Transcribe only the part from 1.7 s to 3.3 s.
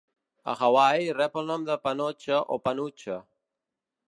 "panocha" o panuche.